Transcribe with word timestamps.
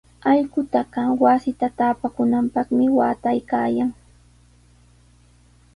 Allqutaqa 0.31 1.01
wasita 1.23 1.67
taapananpaqmi 1.77 2.85
waataykaayan. 2.97 3.89